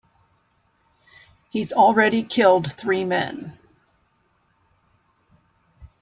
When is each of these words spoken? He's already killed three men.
He's 1.51 1.71
already 1.71 2.23
killed 2.23 2.73
three 2.73 3.05
men. 3.05 3.59